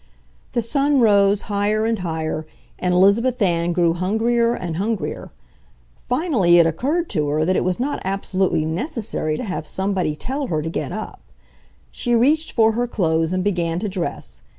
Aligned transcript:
The 0.53 0.63
sun 0.63 0.99
rose 0.99 1.43
higher 1.43 1.85
and 1.85 1.99
higher, 1.99 2.47
and 2.79 2.91
Elizabeth 2.91 3.39
Ann 3.39 3.71
grew 3.71 3.93
hungrier 3.93 4.55
and 4.55 4.77
hungrier. 4.77 5.29
Finally 6.01 6.57
it 6.57 6.65
occurred 6.65 7.07
to 7.11 7.27
her 7.29 7.45
that 7.45 7.55
it 7.55 7.63
was 7.63 7.79
not 7.79 8.01
absolutely 8.03 8.65
necessary 8.65 9.37
to 9.37 9.43
have 9.43 9.67
somebody 9.67 10.15
tell 10.15 10.47
her 10.47 10.63
to 10.63 10.69
get 10.71 10.91
up. 10.91 11.21
She 11.91 12.15
reached 12.15 12.51
for 12.53 12.71
her 12.71 12.87
clothes 12.87 13.31
and 13.31 13.43
began 13.43 13.77
to 13.77 13.87
dress. 13.89 14.41